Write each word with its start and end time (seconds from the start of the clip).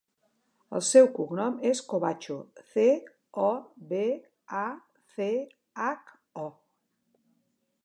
El 0.77 0.83
seu 0.85 1.09
cognom 1.17 1.59
és 1.71 1.81
Cobacho: 1.91 2.37
ce, 2.71 2.87
o, 3.49 3.51
be, 3.93 4.01
a, 4.63 4.65
ce, 5.17 5.31
hac, 5.85 6.13
o. 6.49 6.49